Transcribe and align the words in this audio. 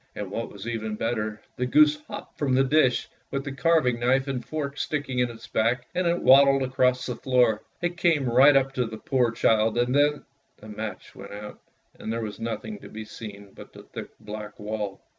And 0.15 0.31
what 0.31 0.51
was 0.51 0.65
even 0.67 0.95
better, 0.95 1.39
the 1.57 1.67
goose 1.67 2.01
hopped 2.07 2.39
from 2.39 2.55
the 2.55 2.63
dish 2.63 3.07
with 3.29 3.43
the 3.43 3.51
carving 3.51 3.99
knife 3.99 4.27
and 4.27 4.43
fork 4.43 4.79
sticking 4.79 5.19
in 5.19 5.29
his 5.29 5.45
back, 5.45 5.85
and 5.93 6.07
it 6.07 6.23
waddled 6.23 6.63
across 6.63 7.05
the 7.05 7.15
floor. 7.15 7.61
It 7.83 7.97
came 7.97 8.27
right 8.27 8.55
up 8.57 8.73
to 8.73 8.87
the 8.87 8.97
poor 8.97 9.29
child, 9.29 9.77
and 9.77 9.93
then— 9.93 10.25
the 10.59 10.69
match 10.69 11.13
went 11.13 11.33
out, 11.33 11.59
and 11.99 12.11
there 12.11 12.21
was 12.23 12.39
nothing 12.39 12.79
to 12.79 12.89
be 12.89 13.05
seen 13.05 13.53
but 13.53 13.73
the 13.73 13.83
thick 13.83 14.09
black 14.19 14.57
wall. 14.59 15.01